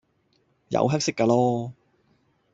[0.69, 1.73] 有黑色架囉